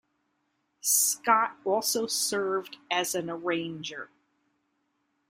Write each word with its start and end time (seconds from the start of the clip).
Scott 0.81 1.57
also 1.63 2.07
served 2.07 2.77
as 2.89 3.13
an 3.13 3.29
arranger. 3.29 4.09